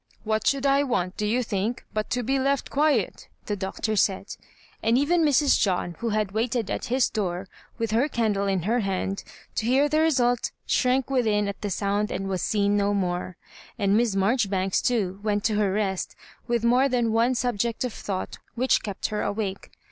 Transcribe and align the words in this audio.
"What 0.23 0.47
should 0.47 0.65
I 0.65 0.81
want, 0.81 1.15
do 1.15 1.27
you 1.27 1.43
think,* 1.43 1.85
but 1.93 2.09
to 2.09 2.23
be 2.23 2.39
left 2.39 2.71
quiet?" 2.71 3.27
the 3.45 3.55
Doctor 3.55 3.95
said. 3.95 4.35
And 4.81 4.97
even 4.97 5.21
Mrs. 5.23 5.61
John, 5.61 5.95
who 5.99 6.09
had 6.09 6.31
waited 6.31 6.71
at 6.71 6.85
his 6.85 7.07
door, 7.07 7.47
with 7.77 7.91
her 7.91 8.07
candle 8.09 8.47
in 8.47 8.63
her 8.63 8.79
hand, 8.79 9.23
to 9.53 9.67
hear 9.67 9.87
the 9.87 9.99
result, 9.99 10.49
shrank 10.65 11.11
within 11.11 11.47
at 11.47 11.61
the 11.61 11.69
sound 11.69 12.09
and 12.09 12.27
was 12.27 12.41
seen 12.41 12.75
no 12.75 12.95
more. 12.95 13.37
And 13.77 13.95
Miss 13.95 14.15
Marjoribanks, 14.15 14.81
too, 14.81 15.19
went 15.21 15.43
to 15.43 15.55
her 15.57 15.71
rost, 15.71 16.15
with 16.47 16.63
moro 16.63 16.87
than 16.87 17.11
one 17.13 17.35
sub 17.35 17.57
ject 17.57 17.83
of 17.83 17.93
thought 17.93 18.39
which 18.55 18.81
kept 18.81 19.09
her 19.09 19.21
awake. 19.21 19.69